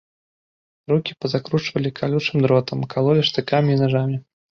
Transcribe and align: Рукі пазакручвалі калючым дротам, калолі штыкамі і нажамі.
Рукі 0.91 1.11
пазакручвалі 1.25 1.91
калючым 1.99 2.37
дротам, 2.47 2.81
калолі 2.95 3.27
штыкамі 3.29 3.69
і 3.75 3.81
нажамі. 3.83 4.17